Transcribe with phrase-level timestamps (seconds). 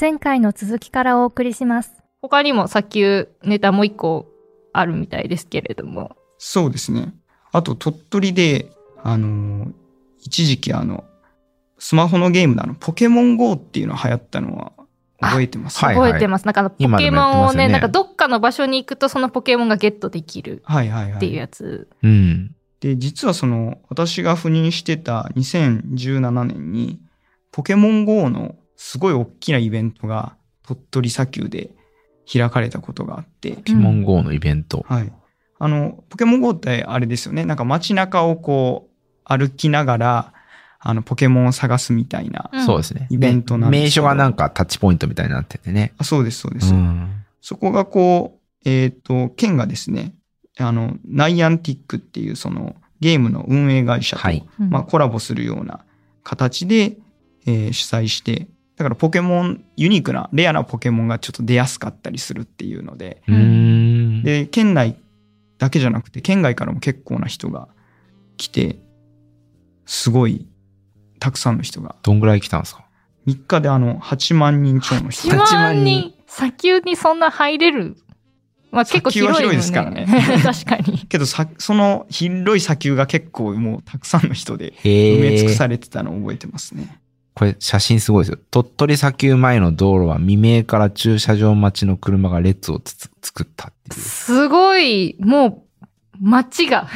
[0.00, 1.92] 前回の続きからお送りします。
[2.20, 4.26] 他にも砂丘ネタもう一個
[4.72, 6.16] あるみたいですけれども。
[6.38, 7.14] そうですね。
[7.52, 8.70] あと、鳥取で、
[9.02, 9.72] あのー
[10.24, 11.04] 一時期あの、
[11.78, 14.72] スマホのゲームのあの、ポケモン GO っていうの流行ったのは
[15.20, 15.84] 覚えてます？
[15.84, 16.44] はい覚えてます。
[16.44, 21.12] なんかあのポケモンをね、ねなんかどっかの場所に行くとそのポケモンがゲットできるはいはいはい。
[21.14, 21.88] っていうやつ。
[22.02, 22.54] うん。
[22.80, 27.00] で、実はその、私が赴任してた2017年に、
[27.50, 30.36] ポケモン GO のすごい大きなイベントが
[30.66, 31.70] 鳥取砂丘で
[32.30, 34.84] 開かれたことがあって、ポケモン GO のイベント。
[34.88, 35.12] はい。
[35.58, 37.44] あの、ポケモン GO ってあれですよね。
[37.44, 38.92] なんか街中をこう、
[39.24, 40.32] 歩きながら、
[40.80, 42.50] あの、ポケモンを探すみたいな。
[42.52, 43.06] うんそうですね。
[43.10, 45.94] イベントなんですけど名所がなんかタッチポイントみたいになっててね。
[45.98, 46.74] あそうです、そうです。
[46.74, 47.24] うん。
[47.40, 50.14] そこがこう、えっ、と、県がですね、
[50.58, 55.84] あの、ナイアンティックっていうそのゲームの運営会社と、はいうんまあ、コラボするような
[56.22, 56.96] 形で、
[57.46, 58.48] えー主催して、
[58.82, 64.22] だからポケモン、ユニークな、レアなポケモンがちょっと出やすかったりするっていうので、うーん。
[64.24, 64.96] で、県内
[65.58, 67.68] だけじゃなくて、県外からも結構な人が
[68.36, 68.78] 来て、
[69.86, 70.46] すごい、
[71.20, 72.84] たくさんの人が、どんぐらい来たんですか
[73.26, 77.96] ？3日であの、8万人超の人1 8万万人人、砂丘にそんな入れる？
[78.72, 80.98] まあ結構広い、ね、砂丘は広いですからね 確かに。
[81.06, 85.54] けどさ、その広い砂丘が結構もうたくさんの人でへ埋め尽くえ。
[85.54, 86.88] されてたのを覚えてますね。
[87.34, 88.38] これ写真すごいですよ。
[88.50, 94.00] 鳥取砂丘前の道路は未明から駐車場待ちの車が列をつつ作ったっていう。
[94.00, 95.62] すごい、もう、
[96.20, 96.88] 街が、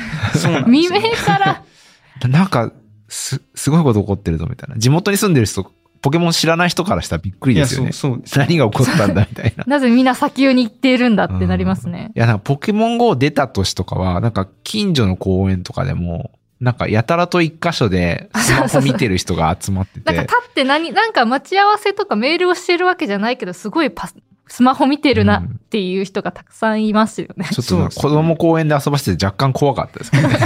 [0.66, 1.62] 未よ明から、
[2.28, 2.72] なんか、
[3.08, 4.76] す、すごいこと起こってるぞみたいな。
[4.76, 5.70] 地元に住んでる人、
[6.02, 7.92] ポケモン知らない人からしたらびっくりですよね。
[7.92, 8.38] そうです。
[8.38, 9.64] 何が起こったんだみたいな。
[9.66, 12.12] なぜみんな砂丘に行っているんだってなりますね。
[12.14, 24.16] いや、なんかポケモン GO 出た年とかは、なんか近所の公園とかでも、なんかやたらと一箇所でスマホ見てる人が集まっててなんか立、って何、なんか待ち合わせとかメールをしてるわけじゃないけど、すごいパス、
[24.48, 27.46] スマホ見てるなっていう人がたくさんいますよね。
[27.52, 30.36] ちょっとなんか子供公園で遊ばせて若干怖かったですけどね。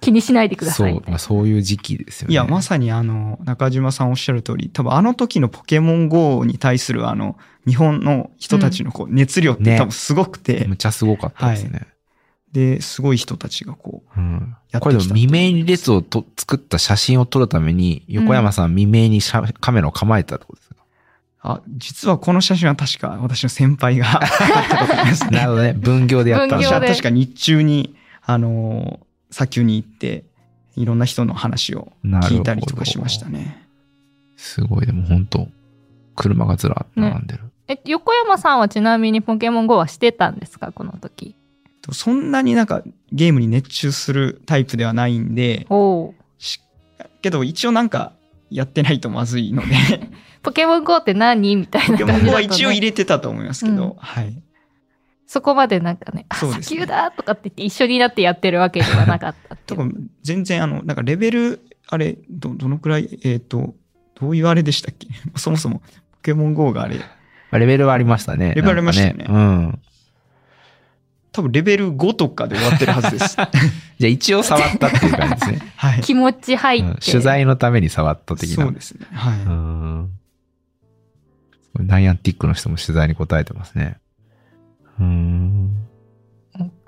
[0.00, 1.08] 気にしないでくだそさいみ、たいな。
[1.08, 2.32] うまあ、そういう時期ですよね。
[2.32, 7.36] いや、まさにあの、中島さんおっしゃる通り、多分あの時のポケモン GO に対するあの、
[7.66, 11.86] 日本の人たちのこう熱量ってね多分すごくて、むちゃすごかったですね。
[12.52, 20.76] で、すごい人たちがこう、うんやってきたこれでも未明に列をと作った写真を撮るために、横山さん未明にカメラを構えたってことですか、
[21.42, 25.30] あ、実はこの写真は確か私の先輩が 撮ったことですね。
[25.38, 25.72] なるほどね。
[25.74, 27.94] 分業でやったんだ分業で私は確か日中に、
[28.24, 30.24] あのー砂丘に行って、
[30.74, 33.64] いろんな人の話を聞いたりとかしましたね。
[34.36, 35.46] すごい、でも本当
[36.16, 37.44] 車がずらっと並んでる。
[37.68, 40.72] え、横山さんはちなみにポケモン GO はしてたんですか？
[40.72, 41.36] この時。
[41.92, 46.14] そんなになんかゲームに熱中するタイプではないんで、おお。
[46.38, 46.60] し
[47.22, 48.12] けど一応なんか
[48.50, 49.74] やってないとまずいので、
[50.42, 52.24] ポケモン GO って何みたいなポケ感じだと、ね。
[52.26, 54.42] モンは一応入れてたと思いますけど、うんはい。
[55.26, 63.74] そこまでなんかね、あそうですね砂丘だとかって言って一緒になってやってるわけではなかったっ 分全然あの、なんかレベル、あれ、ど、どのくらい、えっ、と、
[64.20, 65.06] どういうあれでしたっけ？
[65.38, 67.04] そもそもポケモン GO があれ、ま
[67.52, 68.54] あレベルはありましたね。
[68.54, 69.78] レベルありましたよねなんかうん。
[71.32, 73.36] 多分レベル5とかで終わってるはずです。
[73.36, 73.46] じゃ
[74.02, 75.58] あ一応触ったっていう感じですね。
[75.76, 76.00] はい。
[76.00, 76.88] 気持ち入って。
[76.88, 78.64] うん取材のために触った的な。
[78.64, 79.06] そうですね。
[79.12, 79.38] はい。
[79.40, 80.10] うん。
[81.78, 83.98] ナイアンティックの人も取材に答えてますね。
[84.98, 85.76] うん。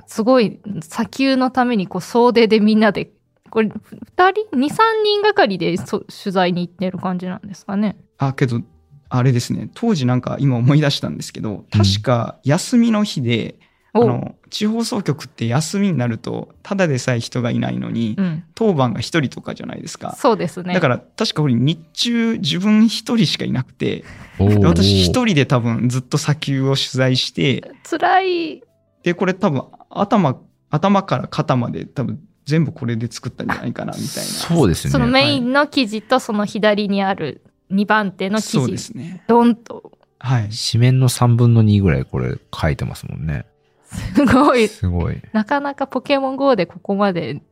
[0.07, 3.11] すごい、砂丘のためにこう総出でみんなで、
[3.51, 7.97] これ、二人二三人がかりでそ取材に行ってる感じなんですかね。
[8.19, 8.61] あ、けど、
[9.09, 9.71] あれですね。
[9.75, 13.57] 当時なんか今思い出したんですけど、確か休みの日で、
[13.95, 18.45] あおの、地方総局って休みになると、ただでさえ人がいないのに、うん。
[18.55, 20.15] 当番が一人とかじゃないですか。
[20.17, 20.73] そうですね。
[20.73, 24.05] だから、確かこれ日中自分一人しかいなくて、
[24.39, 28.63] 私一人で多分ずっと砂丘を取材して、辛い。
[29.03, 30.41] で、これ多分頭、
[30.71, 34.31] 頭から肩まで多分全部これで作ったんじゃないかな、みたいな。
[34.31, 34.91] そうですね。
[34.91, 39.23] そのメインの記事とその左にある2番手の記そうで事、すね。
[39.29, 39.93] ドンと。
[40.19, 40.49] はい。
[40.51, 43.45] 紙面の3分の2ぐらいこれ書いてますもんね。
[43.93, 44.69] すごい。
[44.69, 45.21] すごい。
[45.33, 47.43] なかなかポケモン GO でここまで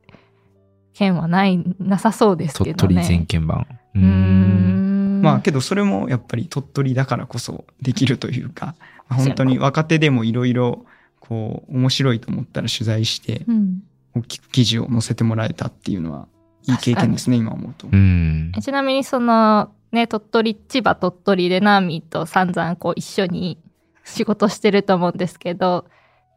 [0.94, 3.06] 剣はない、なさそうですけ鳥取どね。
[3.06, 3.66] 全鍵版。
[3.94, 5.20] うん。
[5.22, 8.74] まあけどそれもやっぱり鳥取だからこそできるというか、
[9.08, 10.84] まあ本当に若手でもいろいろ
[11.18, 13.82] こう面白いと思ったら取材してうん
[14.14, 16.26] 大きく記事を載せてもらえたっていうのは
[16.66, 17.88] いい経験ですね、今思うと。
[17.90, 18.52] うん。
[18.60, 23.58] ちなみにその、ね、鳥取、千葉鳥取でナーミーと散々こう一緒に
[24.04, 25.86] 仕事してると思うんですけど、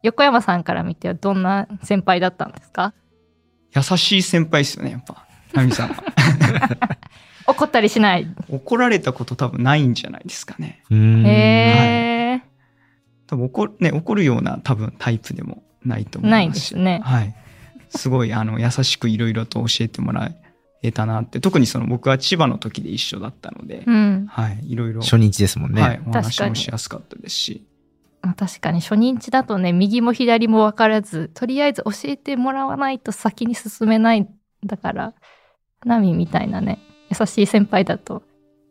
[0.03, 2.93] 横山さんから見てはどんな先輩だったんですか？
[3.75, 5.25] 優しい先輩ですよね、やっぱ。
[5.53, 6.03] ナミさんは。
[7.47, 8.27] 怒ったりしない？
[8.49, 10.83] 怒られたこと多分ないんじゃないですかね。
[10.91, 12.41] へえ。
[13.27, 16.75] 多分怒,、ね、怒るような多分タイプでもないと思いますし。
[16.75, 17.35] ないですねはい。
[17.89, 20.31] すごいあの優しくいろいろと教えてもら
[20.83, 21.39] えたなって。
[21.39, 24.25] 特にその僕は千葉の時で一緒だったので、うん。
[24.29, 24.59] はい。
[24.71, 25.81] いろいろ、初日ですもんね。
[25.81, 27.65] はい、お話もしやすかったですし。
[28.23, 34.29] まあ確かに初日だとね、右も左も分からず、とりあえず教えてもらわないと先に進めないん
[34.65, 35.13] だから、
[35.85, 36.79] ナミみたいなね、
[37.11, 38.23] 優しい先輩だと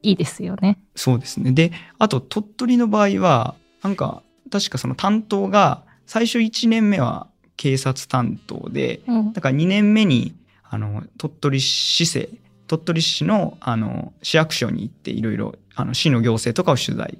[0.02, 0.78] いいですよね。
[0.96, 1.52] そうですね。
[1.52, 9.32] で、あと鳥取の場合は、なんか、確かその担当が、最初1年目は警察担当で、うん。
[9.34, 10.34] だから2年目に、
[10.64, 12.34] あの、鳥取市政、
[12.66, 15.54] 鳥取市の、あの、市役所に行って、いろいろ、
[15.92, 17.18] 市の行政とかを取材。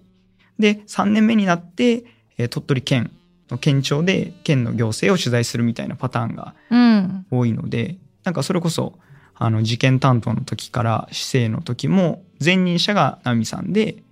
[0.59, 2.05] で、3年目になって、
[2.39, 3.11] えー鳥取県
[3.51, 7.27] の県庁で、県の行政を取材するみたいなパターンがうん。
[7.31, 8.99] 多いので、なんかそれこそ、
[9.35, 14.03] あの、事件担当の時から市政の時も、前任者がナミさんで、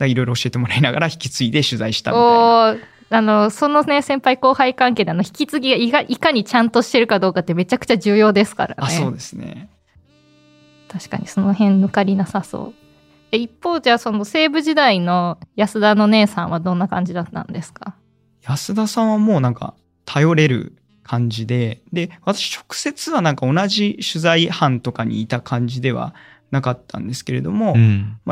[0.00, 2.24] いろいろ教えてもらいながら引き継いで取材したみたい
[2.78, 2.86] な。
[3.08, 8.74] あの、そのね、先輩後輩関係であの、引き継ぎがいかいかにちゃんとしてるかどうかってめちゃくちゃ重要ですからね。
[8.78, 9.70] あ、そうですね。
[10.88, 12.85] 確かにその辺抜かりなさそう。
[13.32, 17.96] え一方じゃあその西部時代の安田の姉さんはどんな感じだったんですか？
[18.42, 19.74] 安田さんはもうなんか
[20.04, 26.14] 頼れる感じで、で、私直接はなんか同じ取材班とかにいた感じでは
[26.50, 27.76] なかったんですけれども、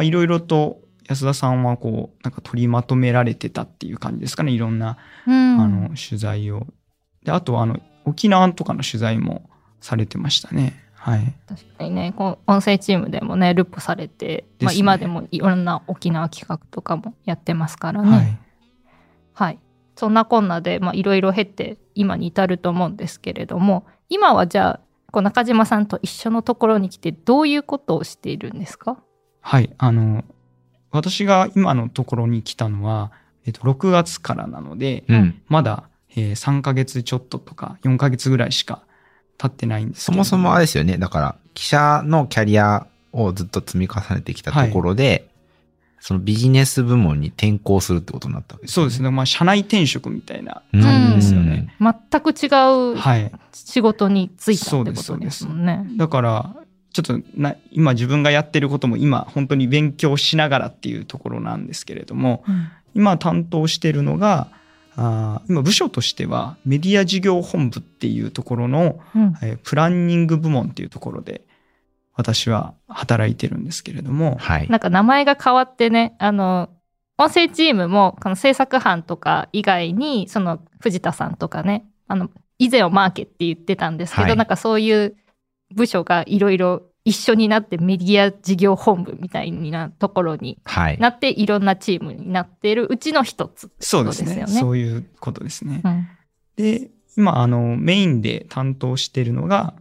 [0.03, 6.67] いろいろと安田さんはこう、なんか取りまとめられてたっていう感じですかね、いろんな、うんあの取材を。
[7.25, 9.49] で、あとはあの、沖縄とかの取材も
[9.81, 10.84] されてましたね。
[11.05, 11.35] はい。
[11.47, 18.11] 確かにねこう音声チームでもねルポされて、まあ、今でもいろんな沖縄企画とかもやってますからね。
[18.11, 18.39] はい。
[19.35, 19.59] はい、
[19.97, 24.81] そんなこんなでまあいろいろ経って今に至ると思うんですけれども今はじゃあ
[25.13, 28.97] こう中島さんと一緒のところに来てどういうことをしているんですか？
[29.43, 29.75] はい。
[29.77, 30.25] あの、
[30.91, 33.13] 私が今のところに来たのは、
[33.45, 35.43] えっと、6月からなので、うん。
[35.49, 35.85] まだ、
[36.17, 38.83] えー3ヶ月ちょっととか4ヶ月ぐらいしか
[39.39, 40.99] 経ってないんですけれどそもそもあれですよね。
[40.99, 45.29] だから、記者のキャリアをずっと積み重ねてきたところで、
[46.01, 49.11] そのビジネス部門に転向するってことになったわけですよそうですね。
[49.11, 51.75] まあ、社内転職みたいなうん感じですよね。
[51.81, 52.47] 全く違
[52.93, 53.33] うはい。
[53.53, 55.87] 仕事に就いたそうってことですそうでですすもんね。
[55.97, 56.55] だから、
[56.93, 64.49] ちょっとな、今自分がやってることも今、本当に勉強しながらっていうところなんですけれども、うん今担当してるのが、
[64.97, 71.43] あー今部署としてはメディア事業本部っていうところの、うんえープランニング部門っていうところで
[72.17, 74.69] 私は働いてるんですけれども、はい。
[74.69, 76.71] なんか名前が変わってね、あの、
[77.19, 85.17] 音声チームも、この制作班とか以外に、その藤田さんとかね、あの、以前はマーケって言ってたんですけど、はいなんかそういう
[85.75, 90.99] 部署がいろいろ一緒になってメディア事業本部みたいなところにはい。
[90.99, 94.53] なって、いろんなチームになっているうちの一つってそうことですねよね。
[94.53, 95.83] そういうことですね。
[95.85, 96.09] うん
[96.57, 99.75] で今あのメインで担当しているのが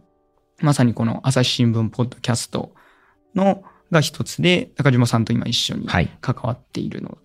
[0.60, 2.74] まさにこの朝日新聞ポッドキャスト
[3.34, 6.16] のが一つで中島さんと今一緒にはい。
[6.20, 7.18] 関わっているの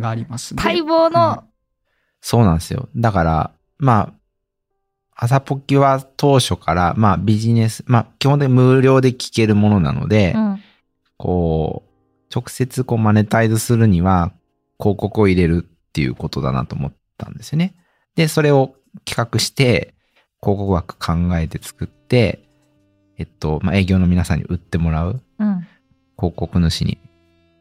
[0.00, 1.44] がありますで待望の、
[2.20, 2.88] そうなんですよ。
[2.96, 4.14] だから、まあ、
[5.22, 10.62] 朝ポキは当初から、まあビジネス、まあ基本的に無料で聞けるものなので、うん。
[11.18, 11.90] こう、
[12.34, 14.32] 直接こうマネタイズするには
[14.78, 17.74] 広告を入れるっていうことだなと思ったんですよね。
[18.16, 19.94] で、それを企画して、
[20.42, 22.48] 広告枠考えて作って、
[23.18, 25.66] えっと、まあ営業の皆さんに売ってもらう、うん。
[26.16, 26.96] 広告主に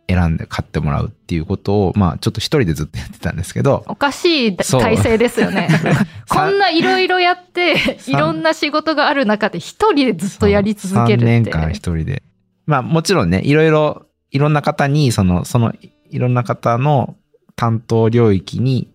[0.09, 5.69] 選んで買ってもらうっていうことを、まあちょっと一人でずっとやってたんですけど、おかしい体制ですよね。
[6.27, 11.25] こんないろいろやって、いろんな仕事がある中で一人でずっとやり続けるって。
[11.25, 12.23] 3年間一人で。
[12.65, 15.73] まあもちろんね、いろいろ、いろんな方に、その、その、
[16.09, 17.15] いろんな方の
[17.55, 18.87] 担当領域に、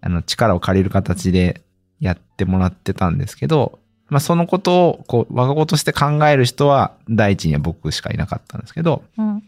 [0.00, 1.60] あの、力を借りる形で
[2.00, 9.42] やってもらってたんですけど、まあそのことを、こう、我が子として考える人は、第一には僕しかいなかったんですけど、うん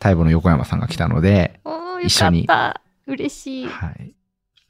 [0.00, 1.60] 待望の横山さんが来たので、
[2.02, 2.80] 一緒にた。
[3.06, 3.66] 嬉しい。
[3.66, 4.14] はい。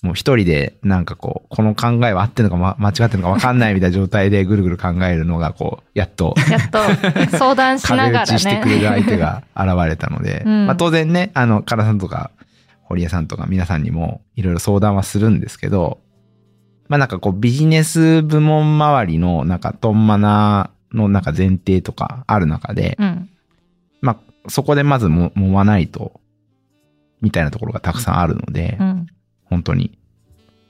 [0.01, 8.87] もう一人で、なんかこう、この考えは合ってるのか、ま、間違ってるのか分かんないみたいな状態でぐるぐる考えるのが、こう、やっと、 やっと相談しな壁がら打ちしてくれるね。
[8.87, 12.31] 相手が現れたので、うんまあ当然ね、あの、カラさんとか、
[12.83, 15.99] 堀江さんとか皆さんにもいろいろ相談はするんですけど、
[16.89, 23.29] まあなんかこうビジネス部門周りのなんかトンマナのなんか前提とかある中で、うん。
[24.45, 26.21] まあそこでまずも揉まないと、
[27.21, 29.07] みたいなところがたくさんあるので、うん。
[29.45, 29.99] 本当に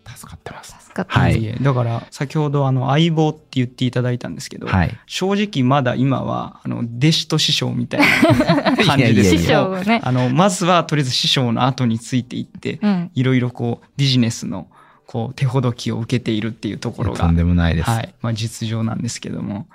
[0.07, 0.77] 助かってます。
[0.81, 4.99] 助かったはいいえだから先ほどあの相棒って言っていただいたんですけど、はい。
[5.07, 10.01] 正直まだ今はあの弟子と師匠みたいな 感じです師けど匠をね。
[10.03, 13.11] あのまずはとりあえず師匠の後についていってうん。
[13.15, 14.69] いろいろこうビジネスの
[15.07, 17.91] こう手ほどきを受けているっていうところがとんでもないです。
[17.91, 19.67] はいまあ、実情なんですけども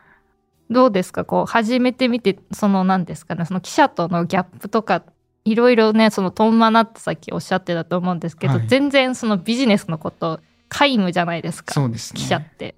[0.74, 1.24] どうですか？
[1.24, 5.04] こう始めてみてその何ですかねその記者とのギャップとか
[5.46, 8.68] いろいろねそのトンマナってさっきおっしゃってたと思うんですけど、はい。
[8.68, 10.40] 全然そのビジネスのこと
[10.70, 12.76] 皆無じゃないですかそうですね記者って。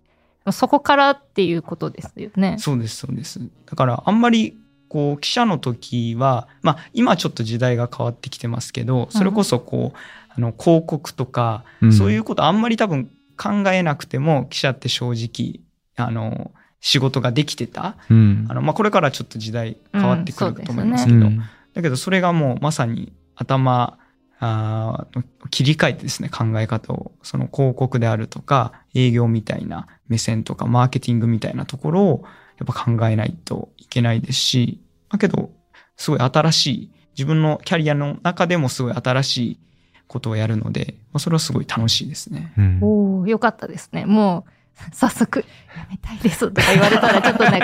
[0.51, 2.57] そこからっていうことですよね。
[2.59, 3.39] そうですそうです。
[3.65, 4.57] だからあんまり
[4.89, 9.97] こう記者の時はまあ今ちょっと時代が変わってきてますけどそれこそこう、
[10.29, 11.93] あの広告とか、うん。
[11.93, 15.61] そういうことあんまり多分考えなくても記者って正直
[15.97, 16.51] あの
[16.85, 17.97] 仕事ができてた。
[18.11, 18.45] うん。
[18.47, 21.41] あの、まあ、これからちょっと時代変わってくると思いますうけど、うん
[21.73, 23.99] だけどそれがもうまさに頭
[24.39, 32.23] あー切り替えてですね考え方をその広告であるとか営業みたいな目線とかマーケティングみたいなところを
[32.59, 34.79] やっぱ考えないといけないですし
[35.11, 35.51] だけど
[35.97, 39.59] すごい新しい自分のキャリアの中でもすごい新しい
[40.07, 42.53] ことをやるので、まあ、それはすごい楽しいですね。
[42.57, 42.79] うん。
[42.81, 44.05] おおよかったですね。
[44.05, 44.51] もう
[44.93, 45.45] 早速や
[45.89, 47.61] めたいですとか言われたらちょっとね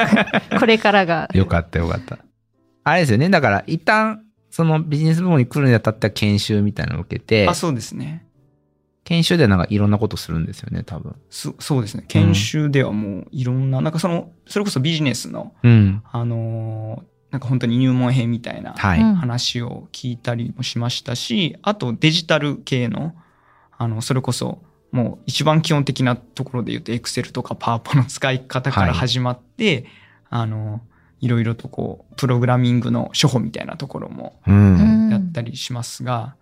[0.60, 2.20] これからが よかったよかった。
[2.84, 3.30] あれですよね。
[3.30, 8.26] だから、一旦、そのビジネス部門に来るにあたっては研修みたいなのを受けてあ、そうですね
[9.06, 11.16] 研修でなんかいろんなことするんですよね、多分。
[11.30, 16.04] そそうですね研修ではもういろんな、なんかそのそれこそビジネスのうん。
[16.12, 19.00] あのーなんか本当に入門編みたいなはい。
[19.00, 23.16] うん話を聞いたりもしましたし、あとデジタル系の、
[23.78, 24.62] あの、それこそ
[24.92, 29.86] もう一番基本的なところで言うと Excel とか PowerPoint の使い方からはい始まって、
[30.30, 30.82] あの、
[31.22, 36.36] いろいろとこう、プログラミングの処方みたいなところもやったりしますが、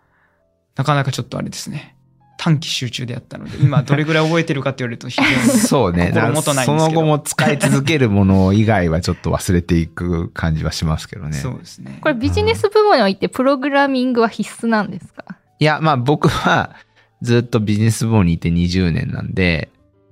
[0.75, 1.95] なかなかちょっとあれですね。
[2.41, 6.11] 短期集中でやったので、今どれぐらい覚えてるかって言われると 非常にそうね。
[6.13, 11.33] 心もとないんそですけどの後も使い続けるもの以外はちょっと忘れていく感じはしますけどね。
[11.33, 11.99] そうですね。
[12.01, 15.25] これビジネス部門においてプログラミングは必須なんですか？
[15.59, 16.75] いや、まあ僕は
[17.21, 19.69] ずっとビジネス部門にいて20年なんで、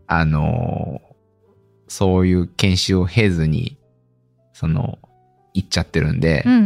[0.07, 1.07] あのー
[1.87, 3.77] そういう研修を経ずに、
[4.53, 4.99] その、
[5.53, 6.63] 行っちゃってるんで、うん。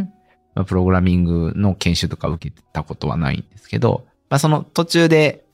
[0.55, 5.45] まあ、プログラミングの研修とか受けたことはないんですけど、まあその途中で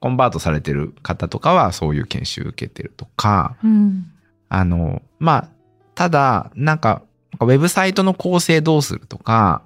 [0.00, 4.06] コンバートされてる方とかはそういう研修受けてるとか、うん。
[4.48, 5.48] あの、まあ、
[5.94, 7.02] ただ、なんか、
[7.40, 9.62] ウェブサイトの構成どうするとか、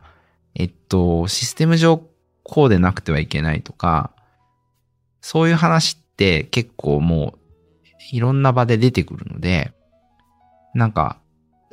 [0.55, 2.03] えっと、システム上
[2.43, 4.13] こうでなくてはいけないとか、
[5.21, 7.39] そういう話って結構もう
[8.11, 9.73] いろんな場で出てくるので、
[10.75, 11.19] なんか、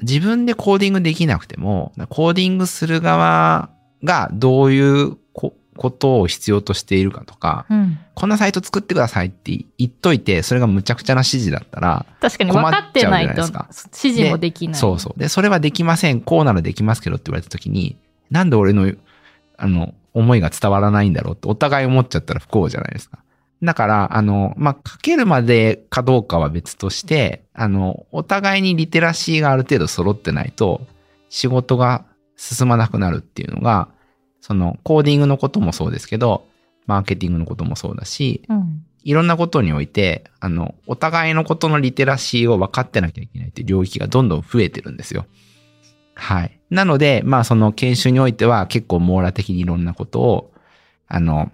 [0.02, 3.70] 自分でコーディングできなくても、コーディングする側
[4.04, 14.76] がどういうこことを必要としているかとか、うんこんなサイト作ってくださいって言っといて、それがむちゃくちゃな指示だったら、確かに分かってないと指示もできない。
[14.76, 15.20] そうそう。
[15.20, 16.22] で、それはできません。
[16.22, 17.98] こうならできますけどって言われた時に、
[18.32, 18.90] なんで俺の、
[19.58, 23.20] あの、思いが伝わらないんだろうってお互い思っちゃったら不幸じゃないですか。
[23.66, 30.82] だから、あの、まあ、書けるまでかどうかは別として、あの、お互いにリテラシーがある程度揃ってないと、
[31.30, 32.06] 仕事が
[32.38, 33.90] 進まなくなるっていうのが、
[34.42, 36.48] その、コーディングのこともそうですけど、
[36.86, 45.28] マーケティングのこともそうだし、うんいろんなことにおいて、あの、お互いのことのリテラシーを分かってなきゃいけないっていう領域がどんどん増えてるんですよ。
[46.16, 46.60] はい。
[46.72, 50.54] なので、まあその研修においては結構網羅的にいろんなことを、
[51.08, 51.52] あの、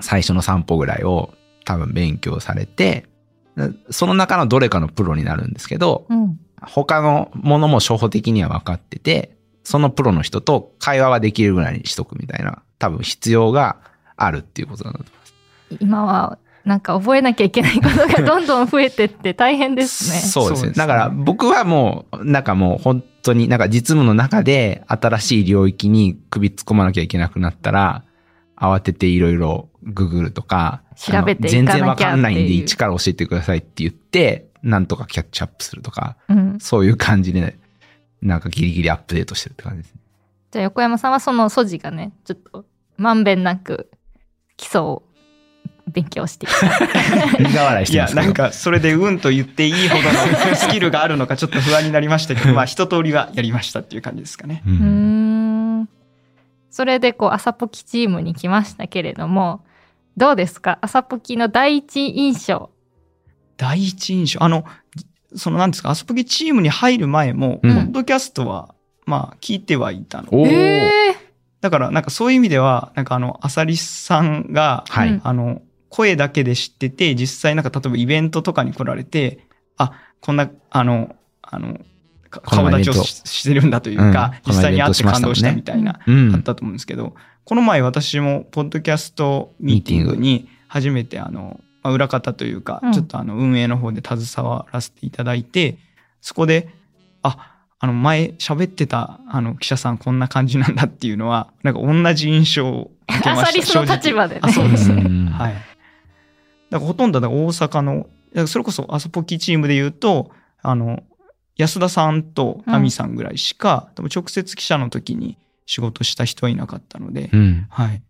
[0.00, 1.30] 最初の3歩ぐらいを
[1.64, 3.06] 多分勉強されて、
[3.90, 13.78] その中のどれかのプロになるんですけど、うん他のものも初歩的には分かってて、そのプロの人と会話はできるぐらいにしとくみたいな、多分必要が
[14.16, 15.34] あるっていうことなんだと思います。
[15.80, 20.18] 今はなんか覚えなきゃいけないことがどんどん増えてって大変ですね。
[20.28, 20.66] そうですね。
[20.66, 28.04] そうですねだから僕はもう、なんかもう本当になんか実務の中で新しい領域に首突っ込まなきゃいけなくなったら、
[28.60, 37.58] 慌てていろいろググるとか、調べていかなきゃあの全然わかんないんで一から教えてくださいって言って、なんとかキャッチアップするとか、うん、そういう感じで、
[38.20, 40.00] なんかギリギリアップデートしてるって感じですね。
[40.50, 42.66] じゃあ横山さんはその素地がねちょっと
[42.98, 43.90] まんべんなく
[44.58, 45.02] 基礎を
[45.86, 46.68] 勉強してきた。
[47.38, 48.42] 苦笑いしいやてますけど。
[48.42, 50.02] なんかそれでうんと言っていいほど
[50.50, 54.62] のスキルがあるのかちょっと不安になりましたけどまあ一通りはやりましたっていう感じですかね。
[54.66, 55.19] うん
[56.70, 59.64] それでこう朝ポキチームに来ましたけれども
[60.16, 60.78] どうですか？
[60.80, 62.70] 朝ポキの第一印象。
[63.56, 64.42] 第一印象？
[64.42, 64.64] あの
[65.34, 65.90] そのなんですか？
[65.90, 67.74] アスプギチームに入る前も、うん。
[67.74, 68.74] ポッドキャストは
[69.06, 70.28] まあ聞いてはいたの。
[70.32, 70.48] おー。
[70.48, 71.14] え
[71.60, 75.08] だからなんかそういう意味ではなんかあのアサリさんが、はい。
[75.10, 75.20] うん。
[75.24, 79.40] あの声だけで知ってて、実際なんか例えばイベントとかに来られて、
[79.76, 81.80] あ、こんな、あの、あの
[82.30, 95.78] 顔立ちをししてるんだというか、うん実際に会って感動したみたいな、うんあったと思うんですけど、この前私もポッドキャストミーティングに初めてあの、まあ裏方というか、うんちょっとあの運営の方で携わらせていただいて、
[96.20, 96.68] そこで、
[97.22, 103.42] あ、あの前喋ってたあの記者さんこんな感じなんだっていうのは、なんか同じ印象を受けました。
[103.42, 105.02] アサリスの立場でねあ、そうですね。
[105.02, 105.54] うんはい。
[105.54, 105.64] だか
[106.70, 108.06] らほとんど大阪の、
[108.46, 110.30] それこそアソポキチームで言うと、
[110.62, 111.02] あの、
[111.56, 117.66] 安田さんとナミさんぐらいしか、多分直接記者の時に仕事した人はいなかったので、うん。
[117.70, 118.02] はい。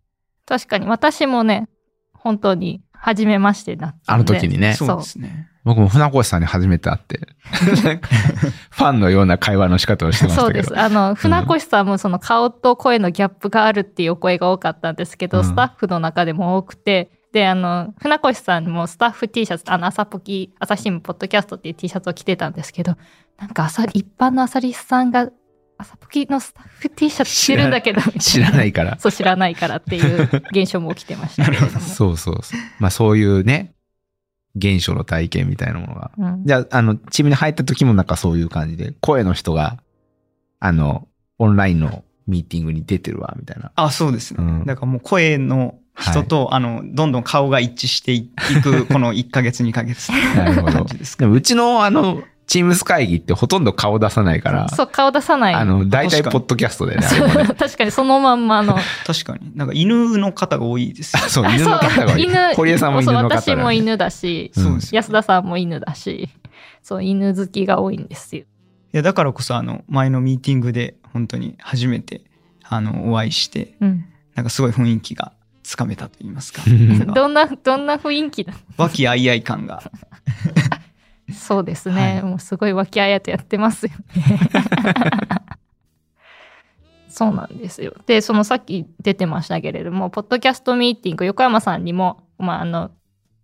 [0.47, 1.68] 確かに私もね、
[2.12, 4.18] 本当に初めましてだったあ。
[4.18, 4.75] の時にね。
[4.75, 5.49] そうですね。
[5.64, 7.20] 僕も船越さんに初めて会って、
[8.70, 10.64] ファンのような会話の仕方をしてましたけど。
[10.64, 10.80] そうです。
[10.80, 22.97] あの、船越さんもその顔と声のギャップがあるっていうお声が多かったんですけど、うんスタッフの中でも多くて、で、あの、船越さんもスタッフ T シャツ、あの、朝ポキ、朝日新聞ポッドキャストっていう T シャツを着てたんですけど、
[23.40, 25.30] なんか朝、一般のアサリスさんが、
[25.78, 28.99] 朝ポキのスタッフ T シャツ着てるんだけど、 知らないから。
[29.00, 31.68] そう、知らないからっていう現象も起きてましたども。
[31.80, 32.61] そうそうそう。
[32.78, 33.73] まあそういうね、
[34.56, 36.11] 現象の体験みたいなものが。
[36.18, 39.78] うんじゃあ、あの、チームに入った時もなんかそういう感じで、声の人が、
[40.59, 43.73] あの、オンラインのミーティングに出てるわ、みたいな。
[43.75, 44.44] あ、そうですね。
[44.44, 48.30] うんだからもう声の人と、あの、どんどん顔が一致してい
[48.62, 51.25] く、この1ヶ月、2ヶ月なるほど感じですか。
[51.25, 55.54] でもうちのあの、チームス会議ってほとんど顔出さないから、そう、顔出さない。
[55.54, 57.47] あの、大体ポッドキャストでね、あれもね。
[57.57, 58.76] 確かにそのまんまの。
[59.07, 59.52] 確かに。
[59.54, 62.25] なんか犬の方が多いですよあ そう、あ犬の方が多い。
[62.25, 63.71] 犬堀江さんも犬の方そう私も。
[63.71, 66.28] 犬だし、うん安田さんも犬だし、
[66.83, 68.42] そう、犬好きが多いんですよ。
[68.42, 68.47] い
[68.97, 72.23] や、だからこそ、あの、前のミーティングで、本当に初めて、
[72.64, 74.04] あの、お会いして、うん。
[74.35, 75.30] なんかすごい雰囲気が
[75.62, 76.64] つかめたと言いますか。
[76.66, 79.85] う んなんかどんな、どんな雰囲気だ和気あいあい感が。
[81.32, 82.00] そうですね。
[82.00, 84.38] はいもうすごい和気あいあいとやってますよね。
[87.08, 87.93] そうなんですよ。
[88.06, 92.93] で、そのさっき出てましたけれども、ポッドキャストミーティング、横山さんにも、まあ、あの、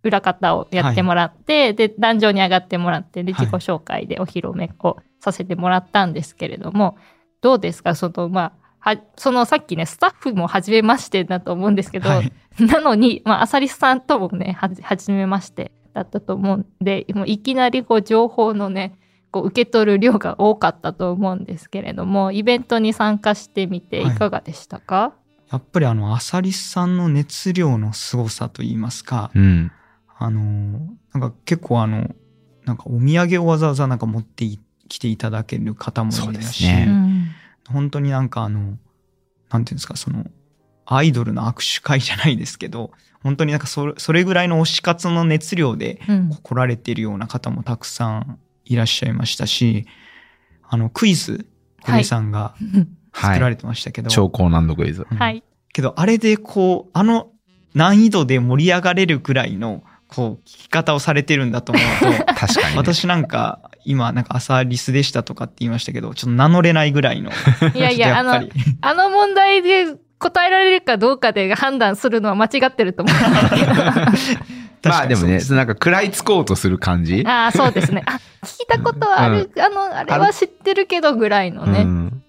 [0.03, 6.97] 裏方をやってもらって、で、壇上に上がってもらって、で、はい自己紹介でお披露目をさせてもらったんですけれども、
[7.41, 7.93] どうですか？
[7.93, 12.31] その、まあ、はそのさっきね、スタッフも初めましてだと思うんですけど、はい。
[12.59, 18.97] なのに、まあ、アサリスさんともね、はじめましてだったと思うんで、もういきなりこう、情報のね、
[19.31, 24.11] こう、受け取る量が多かったと思うんですけれども、イベントに参加してみてい。
[24.11, 25.15] かがでしたか、
[25.51, 29.71] やっぱりあの、アサリスさんの熱量の凄さと言いますか、うん。
[30.19, 32.15] あのー、なんか結構あの、
[32.65, 36.85] なんかお土産をわざわざなんか持っていきていただける方もいそうらし、ですね。
[36.89, 37.27] うん。
[37.69, 38.77] 本当になんかあの、
[39.49, 40.25] なんていうんですか、その、
[40.89, 49.85] アイドルの握手会じゃないですけど、本当になんかそれそれぐらいの推し活の熱量でうん来られているような方もたくさんいらっしゃいましたし、
[50.69, 51.45] あの、クイズ、
[51.81, 52.55] 堀江さんが
[53.11, 53.33] はい。
[53.33, 55.07] 作られてましたけど、超高難度クイズ。
[55.09, 55.43] うんはい。
[55.73, 57.31] けど、あれでこう、あの
[57.73, 62.77] 難易度で盛り上がれるくらいの、こう、聞き方をされてるんだと思うと、 確かに、ね。
[62.77, 67.31] 私なんか、今、なんか朝リスでしたとかって言いましたけど、ちょっと名乗れないぐらいの。
[67.73, 68.41] いやいや、あの
[68.81, 69.85] あの問題で
[70.19, 74.41] 答えられるかどうかで判断するのは間違ってると思う んですけど。
[74.89, 77.23] まあでもね、なんか食らいつこうとする感じ。
[77.25, 78.03] ああ、そうですね。
[78.05, 81.81] あ、聞いたことはある、あの、あれは知ってるけどぐらいのね。
[81.81, 82.23] うん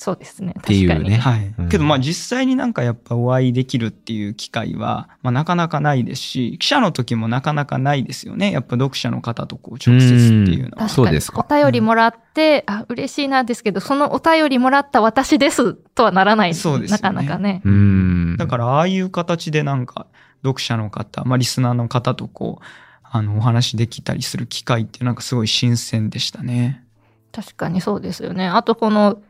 [0.00, 0.54] そうですね。
[0.64, 1.16] ていうね確かに。
[1.18, 10.88] はいうんけどまあ実際になんかやっぱお会いできるっていう機会は、まあ、なかなかないですし記者の時もなかなかないですよねやっぱ読者の方とこう直接っていうのは。
[10.88, 16.54] そうですかお便りもらって、あ、嬉しいなんですけど、そのお便りもらった私ですとはならない。
[16.54, 17.60] そうですよねなかなかね。
[17.66, 18.36] うん。
[18.38, 20.06] だからああいう形でなんか
[20.42, 22.64] 読者の方、まあ、リスナーの方とこう
[23.02, 26.86] あのお話できたりする機会ってなんかすごい新鮮でしたね。
[27.32, 28.46] 確かにそうですよね。
[28.46, 29.20] あとこの、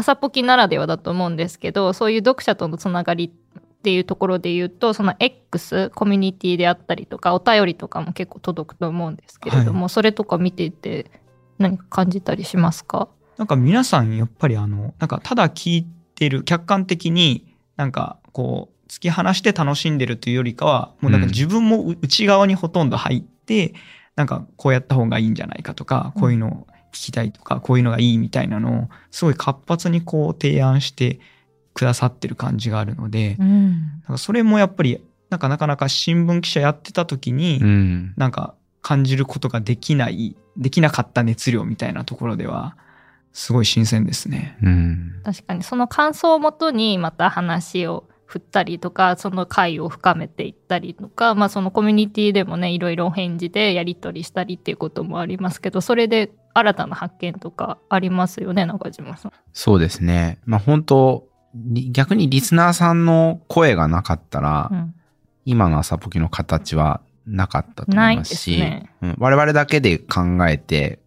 [0.00, 11.10] 朝ポキならではだと思うんですけど、そういう読者とのつながりっていうところで言うと、その X、コミュニティであったりとか、お便りとかも結構届くと思うんですけれども、それとか見ていて
[11.58, 13.08] 何か感じたりしますか？
[13.36, 21.32] なんか皆さんやっぱりあのなんかただ聞いてる客観的になんかこう突き放して楽しんでるというよりかはもうなんかうん。
[21.32, 23.74] 自分もう内側にほとんど入って、
[24.16, 31.20] なんかこうやった方がいいんじゃないかとかこういうのを聞きたいとかこういうのがいいみたいなのをすごい活発にこう提案して
[31.74, 33.70] くださってる感じがあるので、うん。
[33.70, 38.14] なんかそれもやっぱりなんかなかなか新聞記者やってた時に、うん。
[38.16, 42.76] なんか感じることができないできなかった熱量みたいなところでは
[43.32, 44.56] すごい新鮮ですね。
[44.62, 45.20] うん。
[45.24, 59.32] 確かにその感想をもとにまた話を振ったりとか、その会を深めていったりとか、まあそのコミュニティでもね、いろいろお返事でやり取りしたりっていうこともありますけど、それで新たな発見とかありますよね、中島さん。
[59.52, 60.38] そうですね。
[60.44, 64.94] まあ本当り逆にリスナーさんの声がなかったら、うん。
[65.44, 71.00] 今の朝ポキの形はなかったと思いますし、すねうん我々だけで考えて、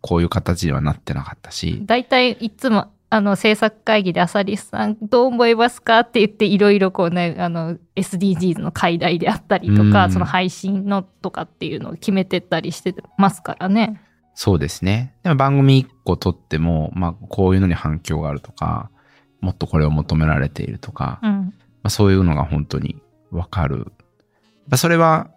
[0.00, 14.00] こういう形にはなってなかったし、大体いつも、あの、制作会議でアサリスさんどう思いますかって言って、いろいろこうね、あの、SDGs の課題であったりとか、うんその配信のとかっていうのを決めてったりしてますからね。
[14.34, 15.14] そうですね。
[15.22, 18.90] でも番組一個撮っても、まあこういうのに反響があるとか、
[19.40, 21.54] もっとこれを求められているとか、まうん。
[21.84, 23.92] あ、そういうのが本当にわかる。
[24.76, 25.30] それは、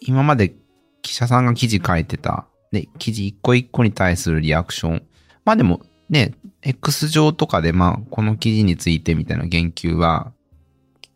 [0.00, 0.54] 今まで
[1.02, 5.02] 記者さんが記事書いてた、ね、記事一個一個に対するリアクション。
[5.44, 10.32] まあでもね、X 上とかでまあこの記事についてみたいな言及は、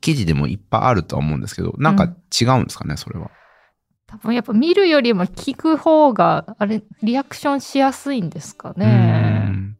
[0.00, 3.30] 記事でもいっぱいあるとは思うんですけど、なんか違うんですかね、それは。
[4.06, 8.86] 多分やっぱ見るよりも聞く方が、あれ、リアクションしやすいんですかうね。
[8.86, 9.76] ん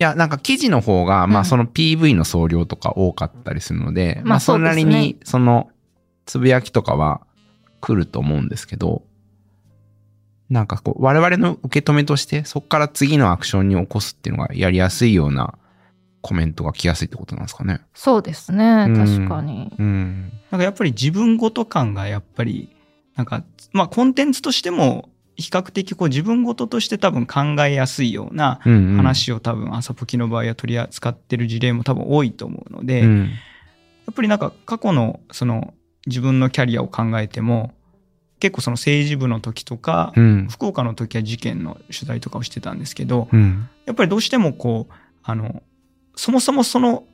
[0.00, 5.70] いや、なんか記事の方が、まうんあその PV の総量とか多かったりするので、まあまあそれなりそうですにその
[6.26, 7.20] つぶやきとかは
[7.80, 9.02] 来ると思うんですけど、
[10.50, 15.54] なんかこう我々の受け止めとしてそこから次のアクションに起こすっていうのがやりやすいような
[16.20, 17.80] コメントが来やすいってことなんですかね。
[17.94, 18.86] そうですね。
[18.88, 19.72] うん確かに。
[19.78, 20.32] うん。
[20.50, 22.74] なんかやっぱり自分ごと感がやっぱり、
[23.16, 28.60] なんか、まあコンテンツとしても比較的こう自分ごととして多分考えやすいような。
[28.64, 33.30] 話を多分朝ポキの場合は取り扱ってる事例も多分多いと思うので、やうん。
[34.10, 35.74] っぱりなんか過去のその
[36.06, 37.72] 自分のキャリアを考えても、
[38.40, 40.48] 結構その政治部の時とか、うん。
[40.50, 43.68] 福岡の時は事件の取材とかをしてたんですけど、うん。
[43.86, 45.62] やっぱりどうしてもこう、あの、
[46.16, 47.04] そもそもその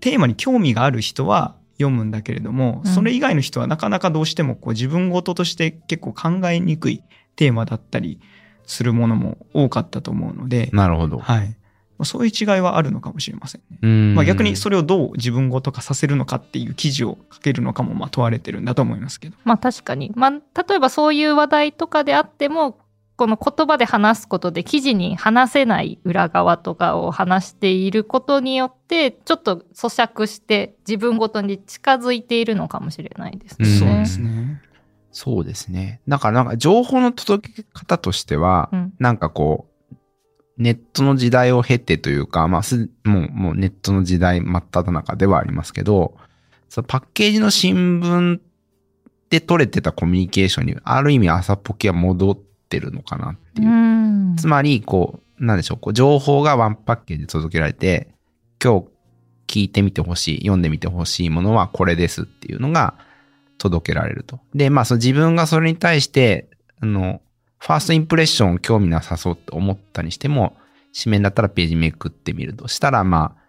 [0.00, 7.02] テーマに興味がある人は読むんだけれども、うんそれ以外の人はなかなかどうしてもこう自分事として結構考えにくい
[7.36, 8.20] テーマだったり
[8.66, 11.18] するものも多かったと思うので、なるほど。
[11.18, 11.48] はい。
[11.98, 13.78] まあそういう違いはあるのかもしれませんね。
[13.82, 19.36] うんまあ逆にそれをどう自分ごと化させるのかっていう記事を書けるのかもまあ問われてるんだと思いますけど。
[19.44, 20.12] まあ確かに。
[20.14, 22.78] まあ、例えばそういう話題とかであっても、
[23.20, 33.68] この言葉で話すことで記事に話せない裏側とかを話していることによって、ちょっと咀嚼して自分ごとに近づいているのかもしれないですね。
[33.68, 34.62] うんそうですね。
[35.12, 36.00] そうですね。
[36.08, 39.94] だからなんか情報の届け方としては、うんなんかこう、
[40.56, 46.16] ネットの時代を経てというか、まあす、もう、もうネットの時代真っ只中ではありますけど、
[46.70, 48.40] そのパッケージの新聞
[49.28, 53.70] で取れてたコミュニケーションに、ある意味朝ポキは戻ってるのかなっていうう。
[53.70, 54.36] ん。
[54.36, 58.14] つまり、こう、なんでしょう、こう、情報がワンパッケージで届けられて、
[58.62, 58.86] 今日
[59.46, 62.94] 聞いてみてほしい、読んでみてほしいものはこれですっていうのが
[63.58, 64.38] 届けられると。
[64.54, 66.48] で、まあ、その自分がそれに対して、
[66.80, 67.20] あの、
[67.58, 70.56] ファーストインプレッションを興味なさそうって思ったにしても、
[70.96, 73.40] 紙面だったらページめくってみるとしたら、まあ、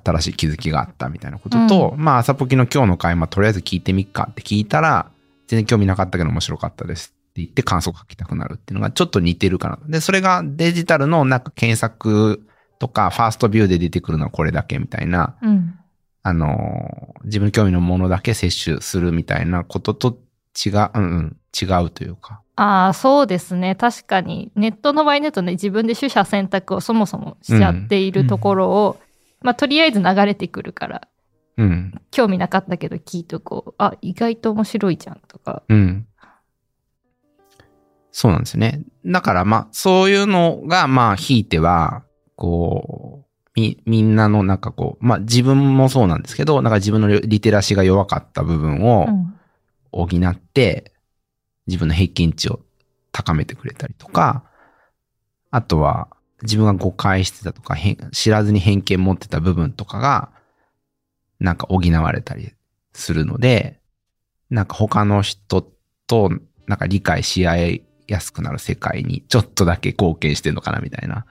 [0.00, 5.10] 新しい気づきがあったみたいなことと、まあ、朝ポキの今日の回、まあ、とりあえず聞いてみっかって聞いたら、
[5.48, 9.78] 全然興味なかったけど面白かったですって言って感想を書きたくなるっていうのがちょっと似てるかな。
[9.86, 12.44] で、それがデジタルのなんか検索
[12.78, 15.78] とか、ファーストビューで出てくるのはこれだけみたいな、うん。
[16.22, 20.18] あのー自分興味のものだけ摂取するみたいなことと
[20.66, 22.40] 違う、うんうん、違うというか。
[22.56, 23.74] ああ、そうですね。
[23.74, 24.50] 確かに。
[24.56, 29.00] ネットの場合だとね、自分で取捨選択をそもそもしちゃっているところを、
[29.42, 31.08] まあ、とりあえず流れてくるから、
[31.56, 33.74] うん、興味なかったけど聞いとこう。
[33.78, 35.62] あ、意外と面白いじゃんとか。
[35.68, 36.06] うん。
[38.10, 38.82] そうなんですよね。
[39.04, 42.04] だからまあ、そういうのがまあ、ひいては、
[42.36, 49.34] こう、み、みんなのなんかこう、まあ自分もそうなんですけど、なんか自分のリテラシーが弱かった部分をうん。
[49.90, 50.92] 補って、
[51.66, 52.60] 自分の平均値を
[53.12, 54.44] 高めてくれたりとか、
[55.50, 56.08] あとは
[56.42, 60.30] 自分が誤解してたとか、変知らずに偏見持ってた部分とかが、
[61.40, 62.52] なんか補われたり
[62.92, 63.80] するので、
[64.50, 65.62] なんか他の人
[66.06, 66.30] と
[66.66, 71.26] なんか理解し合いやすくなる世界にちょっとだけ貢献してんのかなみたいな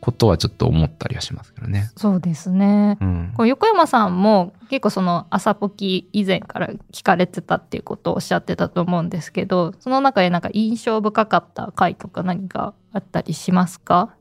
[0.00, 1.90] ことはちょっと思ったりはしますけどね。
[1.96, 2.98] そうですね。
[3.00, 3.32] うん。
[3.36, 14.16] こう横山さんも結構その朝ポキ以前から聞かれてたっていうことをおっしゃってたと思うんですけどその中でなんか印象深かった回とか何かあったりしますか？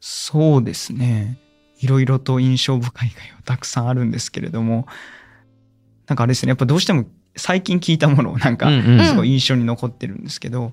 [0.00, 1.38] そうですね。
[1.80, 4.86] いろいろと印象深い回はたくさんあるんですけれども、
[6.06, 7.04] なんかあれですね、やっぱどうしても
[7.36, 10.72] 最近聞いたものをなんかうんうんすごい印象に残ってるんですけど、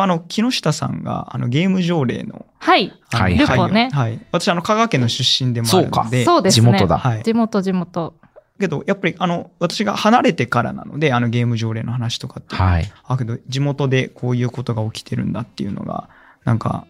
[0.00, 2.92] ぱあの、木下さんが、あの、ゲーム条例の、はい。
[3.12, 4.20] はいルポねはい。
[4.32, 6.66] 私、あの、香川県の出身でもあるそうかので、そうですね。
[6.66, 7.22] 地元だはい。
[7.22, 8.14] 地元、地元。
[8.58, 12.54] けど、やっぱり、あの、私が離れてからなので、あの、ゲーム条例の話とかって。
[12.54, 12.90] はい。
[13.04, 16.08] あ、けど、地元でこういうことが起きてるんだっていうのが、
[16.44, 16.86] なんか、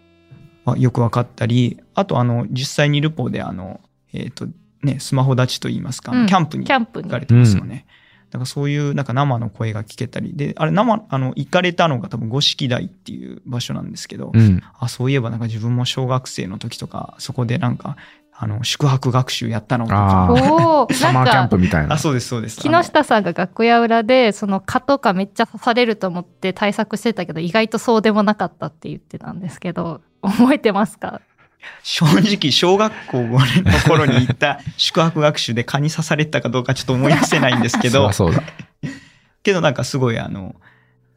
[0.64, 3.80] まあよく分かったり、あと、あの、実際にルポで、あの、
[4.12, 4.46] えっ、と、
[4.82, 7.18] ね、スマホ立ちといいますか、うんキャンプにキャンプに行か。
[7.18, 7.86] れてますよね。
[8.30, 14.62] だからそういうなんか生の声が聞けたり、で、あれ生、あの、行かれたのが多分五色台っていう場所なんですけど、うん。
[14.78, 17.96] あ、そういえばなんか自分も小学生の時とか、そこでなんか、
[18.42, 20.32] あの、宿泊学習やったのとあか。
[20.32, 21.98] おお、サマーキャンプみたいなあ、。
[21.98, 22.58] そうです、そうです。
[22.60, 31.20] 木下さんが楽屋裏でその蚊とかめっちゃ刺されると思って対策してたけど意外とそうでもなかったって言ってたんですけど覚えてますか？
[31.82, 38.42] 正直、小学校5年の頃に行った宿泊学習で蚊に刺されたかどうかちょっと思い出せないんですけそどそうだ。
[39.42, 40.54] けどなんかすごいあの、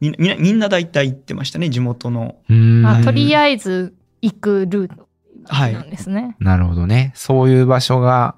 [0.00, 2.36] みんなみんなみんな大体行ってましたね、地元の。
[2.48, 5.08] うんまあ、とりあえず行くルート
[5.46, 6.36] はいなんですね。
[6.38, 7.12] なるほどね。
[7.14, 8.36] そういう場所が、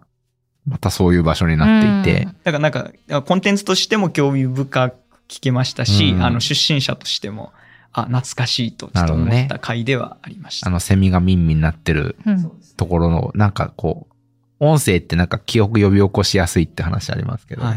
[0.66, 2.28] またそういう場所になっていて。
[2.42, 4.94] だからなんか、コンテンツとしても興味深く
[5.28, 7.52] 聞けましたし、うんあの、出身者としても、
[7.96, 10.68] あ、懐かしいとちょっと思った回ではありました。
[10.68, 12.16] あの、セミがミンミンなってる
[12.76, 14.14] ところの、なんかこう、
[14.60, 17.76] 音声ってなんか記憶呼び起こしやすいって話ありますけど、はい。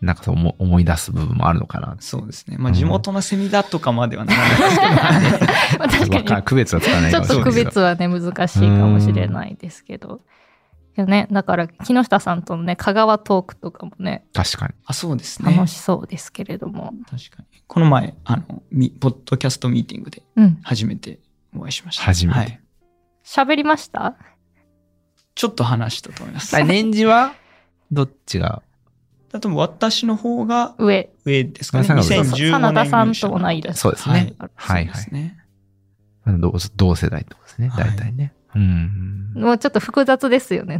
[0.00, 1.96] なんかそう思思い出す部分もあるのかな。
[2.00, 2.56] そうですね。
[2.58, 4.96] まあ、うん地元のセミだとかまではならないですけど、ね、
[5.78, 7.70] まあ確かに区別はつかないちょっと区かもしれないけど。
[7.70, 10.20] 別はね難しいかもしれないですけど。
[10.96, 14.74] いやね、だから木下さんとのね香川トークとかもね確かに。
[14.84, 15.54] あ、そうですね。
[15.54, 17.62] 楽しそうですけれども、確かに。
[17.66, 21.18] この前、あの、みポッドキャストミーティングでうん初めて
[21.56, 22.02] お会いしました。
[22.04, 22.60] 初めてはい
[23.24, 24.16] 喋りました？
[25.34, 26.62] ちょっと話したと思います。
[26.64, 27.34] 年次は？
[27.90, 28.62] どっちが？
[29.30, 31.84] だと私の方が上上ですかね。
[31.84, 34.80] さんが上2015そう年さんと同い年そうですねはい。
[34.80, 35.38] はいそうですね。
[36.24, 37.68] あの同同世代ってことですね。
[37.68, 38.34] はい大体ね。
[38.54, 40.78] もうちょっと複雑ですよね。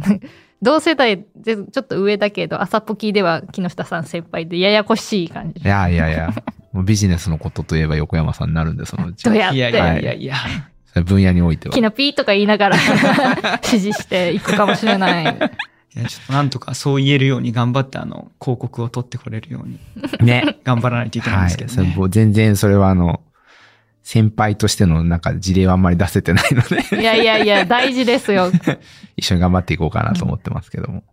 [0.61, 4.05] 同世代でちょっと上だけど、朝ポキでは木下さん。
[4.05, 5.67] 先輩でややこしい感じい。
[5.67, 6.33] やいやいや、
[6.71, 8.49] もうビジネスのことといえば横山さん。
[8.49, 8.77] になるん。
[8.77, 9.35] で、そのうちどう。
[9.35, 10.35] やっいやい、やいやいや。
[10.85, 11.81] それ分野においてはキ。
[11.81, 12.77] ノピーとか言いながら
[13.63, 15.23] 指示していくかもしれない。
[15.23, 15.27] い
[15.99, 16.49] や、ちょっとなん。
[16.49, 19.79] とかそう言えるように頑張って、あの、広告を取ってこれるように
[20.25, 20.59] ね。
[20.63, 21.43] 頑張らないといけないん。
[21.45, 21.75] ですけどね。
[21.75, 23.21] それもう全然それはあの、
[24.03, 28.51] 先輩としてのなんか事例はあんまり出せてないので、いやいやいや、大事ですよ。
[29.15, 31.03] 一緒に頑張っていこうかなと思ってますけども。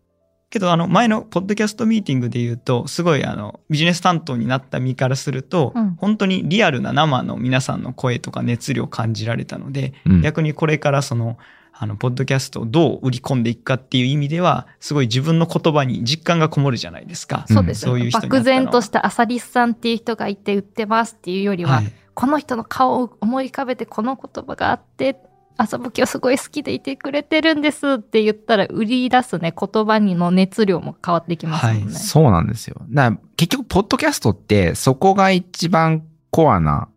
[0.50, 11.38] けど、あの、前のポッドキャストミーティングで言うと、すごい、あの、ビジネス担当になった身からすると、うん本当にリアルな生の皆さんの声とか熱量を感じられたので、うん逆にこれからその、
[11.72, 17.44] あの、ポッドキャストをどう売り込んでいくかっていう意味では、すごい自分の言葉に実感がこもるじゃないですか。
[17.48, 18.10] そうですそういうよ。
[18.10, 21.92] 人漠然としたアサリスさんっていう人がいて売ってますっていうよりは、はい。
[22.14, 25.16] この人の顔を思い浮かべてこの言葉があって、
[25.56, 31.84] 朝ぼきをすごい好きでいてくれてるんですって言ったら売り出すね、言葉にの熱量も変わってきますもんね。
[31.84, 32.76] はいそうなんですよ。
[32.90, 36.88] だから結局、ポッドキャストって、そこが一番コアな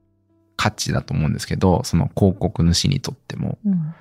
[0.56, 3.58] 価値だと思うんですけど、その広告主にとっても。
[3.66, 3.94] うん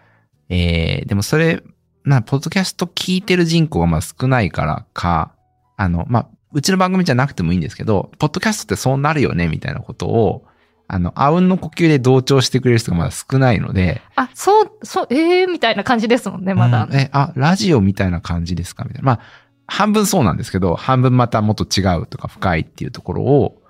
[0.49, 1.63] えー、でもそれ、
[2.05, 5.33] な、ポッドキャスト聞いてる人口がまあ少ないからか、
[5.77, 10.45] あの、まあ、うちの番組じゃなくてもいいんですけど、ポッドキャストってそうなるよね、みたいなことを、
[10.93, 16.85] あの、あうんの呼吸で同調してくれる人がまだ少ないので、あ、そう、そう、えー、みたいな感じですもんね、まだ。
[16.85, 19.07] うんえ、あ、ラジオみたいな感じですかみたいな。
[19.07, 19.21] まあ、
[19.67, 23.63] 半分そうなんですけど、半分またもっと違うとか深いっていうところを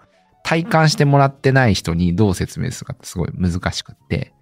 [0.43, 4.33] 体感してもらってない人にどう説明するかってすごい難しくって。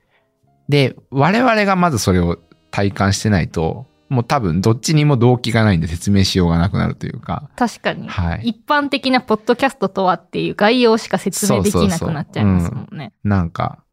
[0.71, 2.38] で、我々がまずそれを
[2.71, 7.49] 体感してないと、もう多分どっちにも動機がないんで説明しようがなくなるというか。
[7.55, 8.09] 確かに。
[8.09, 8.49] はい。
[8.49, 13.12] 一般的なポッドキャストとはっていう概要しか説明できなくなっちゃいますもんね。
[13.23, 13.85] なんか、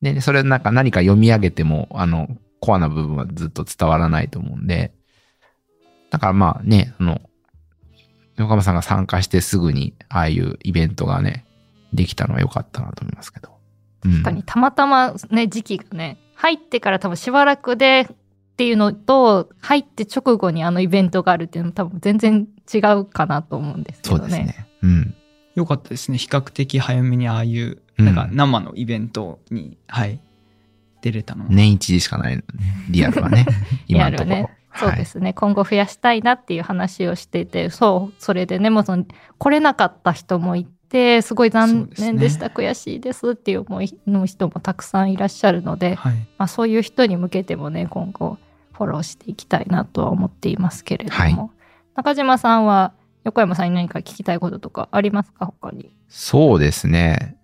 [0.00, 4.94] で、それなんか何か読み上げても、あの、コアな部分はずっと伝わらないと思うんで、
[6.08, 7.20] だからまあね、あの、
[8.36, 11.44] 横浜さんが参加してすぐに、ああいうイベントがね、
[11.92, 13.50] できたのは良かったなと思いますけど。
[14.06, 18.08] うん確かに、たまたまね、時期がね、入ってから多分しばらくで
[18.60, 24.42] っていうのと、入って直後にあのイベントがあるっていうの多分全然違うかなと思うんですけそどね。
[24.42, 24.66] うですね。
[24.82, 25.14] うん。
[25.54, 26.18] よかったですね。
[26.18, 30.20] 比較的早めにああいう、うんなんか生のイベントに、はい、
[31.00, 31.50] 出れたのは。
[31.50, 32.44] 年一でしかないのね。
[32.90, 33.46] リアルはね。
[33.88, 34.36] 今のところ。
[34.36, 39.04] リアルねそうですね、今後増やしたいなっていう話をしていて、そう、それでね、もうその、
[39.38, 46.14] 来れなかった人もいて、すごい残念でした、悔しいですっていう思いの人もたくさんいらっしゃるので、はい。
[46.38, 48.38] まあ、そういう人に向けてもね今後
[48.80, 51.36] フォローしていきたいなとは思っていますけれども、はい
[51.96, 55.44] 中島さんは横山さんに何か聞きたいこととかありますか？
[55.44, 55.94] 他に。
[56.08, 57.36] そうですね。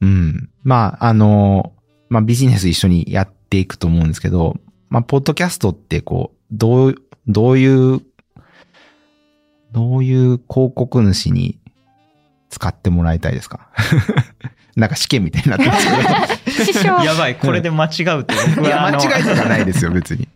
[0.00, 0.50] うん。
[0.62, 1.72] まあ、あの、
[2.08, 4.56] まあビジネス一緒にやっていくと思うんですけど、
[4.90, 6.94] まあ、ポッドキャストってこう、どう、
[7.26, 8.00] どういう、
[9.72, 11.58] どういう広告主に
[12.50, 13.70] 使ってもらいたいですか？
[14.76, 15.86] なんか試験みたいになってます
[16.72, 16.88] けど。
[17.04, 20.28] やばい、これで間違うと僕いや、間違いとかないですよ、別に。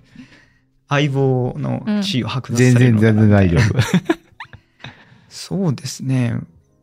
[0.88, 4.18] 相棒の地位を剥奪全される然、のかな全然大丈夫。
[5.28, 6.34] そうですね。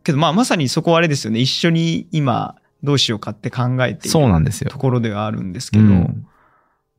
[0.03, 1.39] けどまあまさにそこはあれですよね。
[1.39, 4.77] 一緒に今どうしようかって考えているそうなんですよと。
[4.77, 6.27] ころではあるんですけど、うん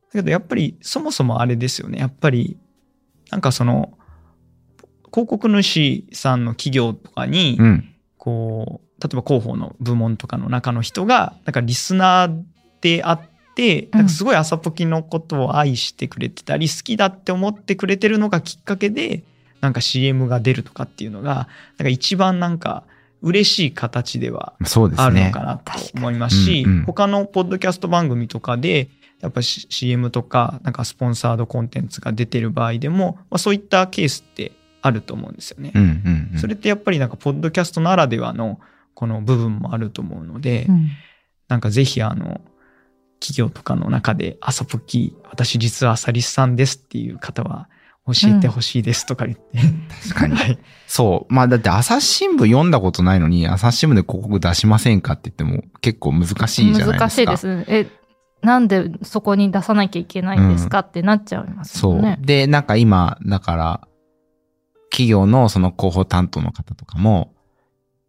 [0.09, 1.99] だけどやっぱりそもそもあれですよね。
[1.99, 2.57] やっぱり
[3.29, 3.97] なんかその
[5.11, 7.93] 広告主さんの企業とかに、うん。
[9.01, 12.43] 例えば広報の部門とかの中の人がなんかリスナー
[12.81, 13.21] であっ
[13.55, 19.23] てなんかすごい朝ポキのことを愛してくれてたり好きだって思ってくれてるのがきっかけで
[19.61, 22.83] なんか CM が出るとかっていうのがなんか一番なんか
[23.21, 24.53] 嬉しい形では
[24.97, 25.43] あるのか。
[25.43, 35.71] なと思いますし、うんうん他のポッドキャスト番組とかでやっぱ C- CM とかなんかスポンサードコンテンツが出てる場合でも、まあ、そういったケースってあると思うんですよね。
[35.73, 36.39] うんうんうん。
[36.39, 38.59] それってやっぱりなんかポッドキャストならではの
[38.97, 40.89] この部分もあると思うので、うん
[41.47, 42.41] なんかぜひあの
[43.21, 47.69] 企業とかの中で朝ポキ私実は朝リスさんですっていう方は
[48.05, 49.59] 教えてほしいですとか言って、
[50.09, 50.35] 確かに。
[50.35, 51.33] はいそう。
[51.33, 56.99] まあだって朝日新聞読んだことないのに、朝日新聞で広告出しませんかって言っても結構難しいじゃないですか。
[56.99, 57.65] 難しいですね。
[57.69, 57.87] え、
[58.41, 61.95] なんでそこに出さなきゃいけないんですかってなっちゃいますそう。
[61.95, 62.17] よね。
[62.19, 63.87] で、なんか今、だから、
[64.89, 67.36] 企業のその広報担当の方とかも、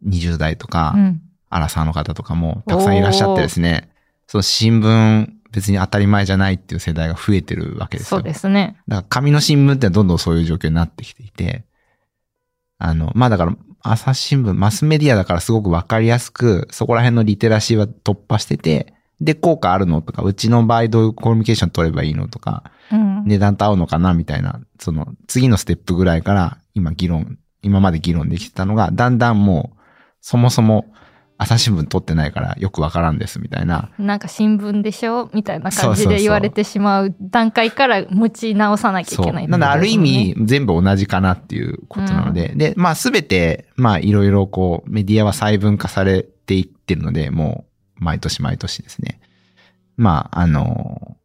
[0.05, 1.21] 20代とか、うん。
[1.51, 3.89] アラサーの方とかもたくさんいらっしゃってですね、
[4.27, 8.19] その新聞別に当たり前じゃないっていう世代が増えてるわけですよ。
[8.19, 8.77] そうですね。
[8.87, 11.63] だから紙の新聞ってどんどんそういう状況になってきていて、
[12.77, 23.23] あの、まあだから朝日新聞、マスメディアだからすごくわかりやすく、そこら辺のリテラシーは突破してて、で、効果あるのとか、うちの場合どういうコミュニケーション取ればいいのとか、うん。
[23.25, 29.78] 値段と合うのかなみたいな、その次のステップぐらいから今議論、今まで議論できてたのが、だんだんもう、
[30.21, 30.85] そもそも
[31.37, 39.25] 朝日新聞取ってないからよくわからんですみたいな、なんか新聞でしょみたいな感じで言われてしまう段階から持ち直さなきゃい。
[39.25, 47.65] けない、なんである意味全部同じかなっていうことなので、で、まあすべて、まあいろいろこうメディアは細分化されていってるので、も
[48.01, 49.21] う毎年毎年ですね。
[49.95, 51.15] まああの、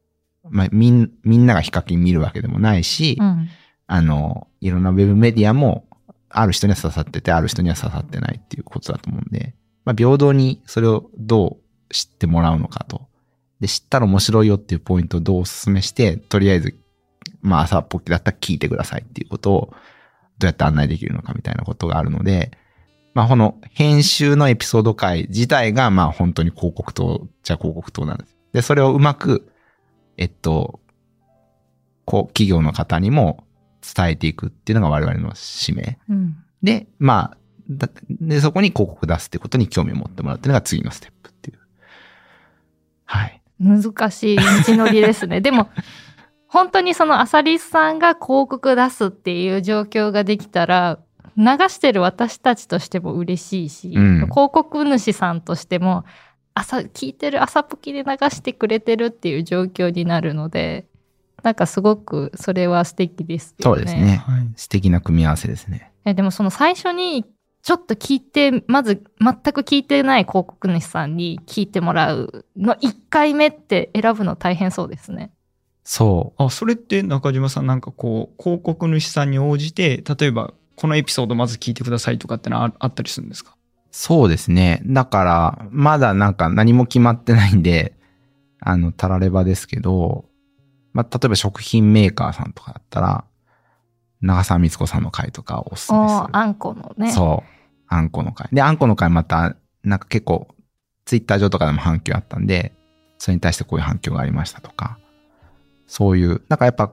[0.49, 3.49] まあみん、みんなが比較的見るわけでもないし、うん。
[3.87, 5.87] あの、いろんなウェブメディアも、
[6.35, 11.59] ある人には刺さってて、ある人には刺さってないっていうことだと思うんで、まあ、平等にそれをど
[11.91, 13.03] う知ってもらうのかと。
[13.61, 16.77] で、知ったら面白いよっていうポイントをどうお勧めして、とりあえず、
[17.41, 19.75] まあ、朝っぽきだったら聞いてくださいっていうことを、
[20.39, 22.51] どうやって案内できるのかみたいなことがあるので、
[23.15, 28.37] まあ、この編集のエピソード回自体が、まあ、本当に広告塔じゃ広告塔なんです。
[28.53, 29.53] で、それをうまく、
[30.17, 30.81] えっと、
[32.05, 33.45] こう、企業の方にも
[33.95, 35.99] 伝えていくっていうのが我々の使命。
[36.09, 36.37] うん。
[36.63, 37.37] で、まあ、
[37.69, 41.59] だで、そこに広告出すってことに興味を持ってもらうっていうのが次のステップっていう。
[43.05, 43.43] はい。
[43.61, 45.41] 難しい道のりですね。
[45.43, 45.69] でも、
[46.49, 50.99] 本当にそのアサリスさんが広告出すっていう状況ができたら、
[51.37, 56.05] 流してる私たちとしても嬉しいし、うん広告主さんとしても、
[56.55, 60.87] 朝、聞いてる朝ポキで流してくれてるっていう状況になるので、
[61.45, 63.77] なんかすごくそれは素敵ですよね。
[63.77, 64.23] そうですね。
[64.27, 65.93] はい素敵な組み合わせですね。
[66.05, 67.25] えでもその最初に
[67.63, 75.31] ちょっと聞いてまず全く聞いてない広告主さんに聞いてもらうの1回目って選ぶの大変そうですね。
[75.85, 76.43] そう。
[76.43, 83.55] あそれって中島さんなんかこう広告主さんに応じて例えばこのエピソードまず聞いてくださいとかってのはああったりするんですか？
[83.91, 84.83] そうですね。
[84.87, 87.95] だから、まだなんか何も決まってないんで、
[88.59, 90.25] あの、たらればですけど、
[90.95, 93.25] まあ、例えば食品メーカーさんとかだったら、
[94.23, 96.29] 長澤光子さんの回とかをおすすめする。
[96.33, 97.13] あんこのね。
[97.13, 97.51] そう。
[97.89, 98.49] あんこの回。
[98.53, 100.49] で、あんこの回また、なんか結構、
[101.05, 102.73] ツイッター上とかでも反響あったんで、
[103.19, 104.99] それに対してこういう反響がありましたとか、
[105.87, 106.93] そういう、なんかやっぱ、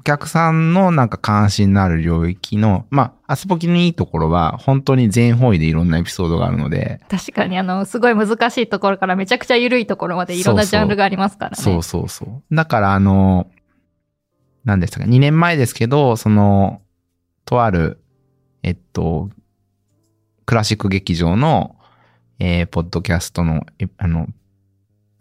[0.00, 11.56] お客さんのなんか関心のある領域の、まあ、アスポキのいいところは、本当に全方位でいろんなエピソードがあるので、確かにあのすごい難しいところからめちゃくちゃ緩いところまでいろんなジャンルがありますからね。
[11.56, 12.54] そうそうそう。
[12.54, 13.50] だから、あの、
[14.64, 16.80] 何でしたか、2年前ですけど、その、
[17.44, 18.00] とある、
[18.62, 19.28] えっと、
[20.46, 21.76] クラシック劇場の、
[22.38, 24.28] えーポッドキャストの、えあの、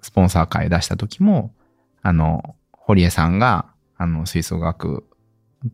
[0.02, 1.54] スポンサー会出した時も、
[2.02, 3.66] あの、堀江さんが、
[4.00, 5.06] あの、吹奏楽、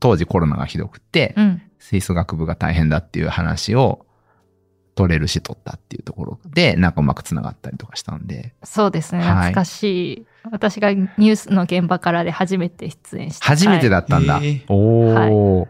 [0.01, 1.61] 当時コロナがひどくて、うん。
[1.79, 4.05] 吹奏楽部が大変だっていう話を、
[4.95, 8.55] 取れるし取ったっていうところで、なんかうまく繋がったりとかしたんで。
[8.63, 9.21] そうですね。
[9.21, 10.25] はい懐かしい。
[10.51, 13.45] 私がニュースの現場からで初めて出演した。
[13.45, 14.35] 初めてだったんだ。
[14.35, 15.67] はいおー。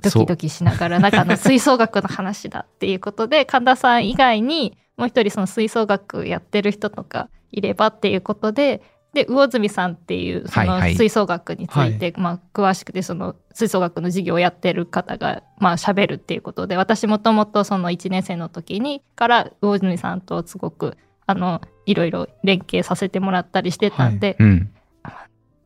[0.00, 8.80] ドキドキしながら、なんかあの吹奏楽の話だっていうことで、 神田さん以外にもう一人その吹奏楽やってる人とかいればっていうことで、
[9.18, 20.96] で、魚住さんっていうそのはいはい吹奏楽について、まあ詳しくてその吹奏楽の授業をやってる方がまあ喋るっていうことで、私もともとその1年生の時にから魚住さんとすごく
[21.26, 24.70] あのいろいろ連携させてもらったりしてたんで、うん。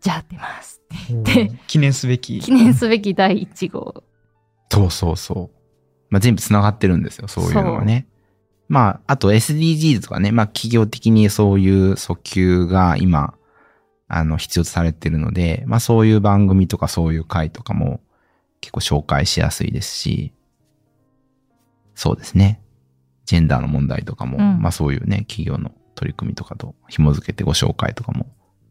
[0.00, 0.80] じゃあ出ます。
[1.11, 2.40] で記念すべき。
[2.40, 4.03] 記念すべき第1号。
[4.70, 5.62] そうそうそう。
[6.11, 8.07] まあ、全部繋がってるんですよ、そういうのがね。
[8.68, 13.34] まあ、あと SDGs とかね、まあ企業的にそういう訴求が今、
[14.15, 18.01] あの、必要とされてるので、まあそういう番組とかそういう会とかも
[18.61, 20.35] 結構紹介しやすいですし、
[21.95, 22.61] そうですね。
[23.25, 28.27] ジェンダーの問題とかも、うんまあそういうね、企業の取り組みとかと紐づけてご紹介とかも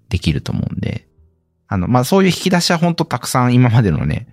[0.10, 1.08] できると思うんで、
[1.68, 4.28] あの、まあそういう引き出しは本当たくさん今までのね、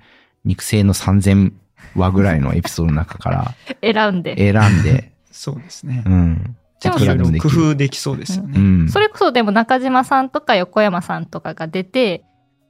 [0.44, 1.52] 肉声の3000
[1.96, 4.36] 話ぐらいのエピソードの中から 選んで。
[4.36, 6.10] 選んで、 そうですねう。
[6.10, 6.56] ん。
[6.82, 7.68] でもいくらでもでき工る。
[7.70, 8.58] 夫できそうですようね。
[8.58, 8.88] ん。
[8.88, 12.24] それこそでも中島さんとか横山さんとかが出て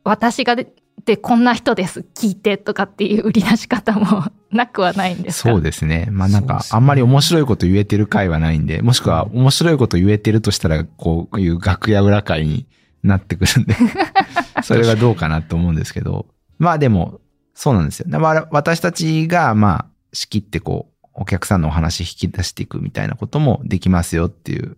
[0.04, 0.66] 私が出
[1.04, 5.50] てこんな人です聞いてとかっていう売り出し方もなくはないんですか？
[5.50, 6.08] そうですね。
[6.10, 12.66] まあなんかあんまり面白いこと言えてる回はないんで、もしくは面白いこと言えてるとしたら、こういう楽屋裏会に
[13.02, 13.74] なってくるんで、
[14.64, 16.26] それがどうかなと思うんですけど、
[16.58, 17.20] まあでも、
[17.54, 18.06] そうなんですよ。
[18.08, 24.76] だから私たちが、まあ、仕切ってこう、お客さんのお話引き出していくみたいなこともできますよっていう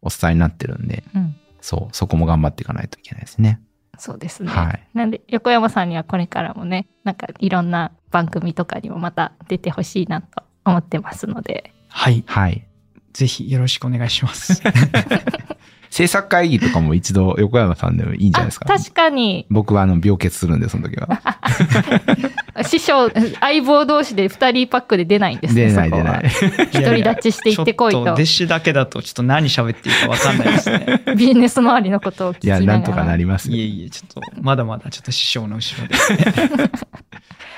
[0.00, 3.60] お伝えになってるんで、うん、そう、そこも頑張っていかないといけないですね。
[3.98, 4.88] そうですね、はい。
[4.94, 12.24] なんで横山さんにはこれからもねなんかいろんな番組とかにもまた出てほしいなと思ってますのではい。
[12.26, 12.66] はい。
[13.12, 14.62] ぜひよろしくお願いします。
[15.90, 18.64] 制作会議とかも一度横山さんでもいいんじゃないあですか？
[18.64, 21.08] 確かに僕はあの病欠するんで、その時は。
[22.64, 26.22] 師匠相棒同士で2人パックで出ないんですね出ない出ない。
[26.72, 31.02] 独り立ちしていってこいとちょっ弟子だけだとちょっと何喋っていいかわかんないですね。
[31.16, 35.94] ビジネス周りのことを聞きいや、ながらなんとかなりますよいえいえ、ちょっとまだまだちょっと師匠の後ろで。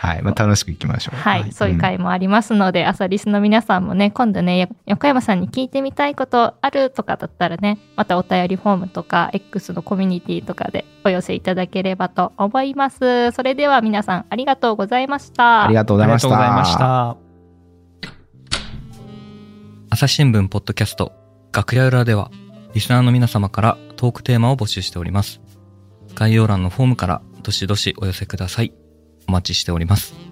[0.04, 0.22] はい。
[0.22, 1.16] まあ、楽しくいきましょう。
[1.16, 13.30] はい、はいそういう回もありますので、朝リスの皆さんもね、今度ね、よ横山さんに聞いてみたいことあるとかだったらね、またお便りフォームとか、X のコミュニティとかでお寄せいただければと思います。
[13.32, 14.83] それでは皆さんありがとうございました。
[15.64, 16.28] ありがとうございました。
[16.28, 17.16] ありがとうございました。
[19.90, 21.12] 朝日新聞ポッドキャスト
[21.52, 22.30] 楽屋裏では
[22.74, 25.40] リスナーの皆様からトークテーマを募集しております。
[26.14, 28.72] 概要欄のフォームからどしどしお寄せください。
[29.28, 30.23] お待ちしております。